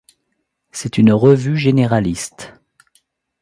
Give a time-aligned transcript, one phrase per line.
[0.71, 2.55] C’est une revue généraliste.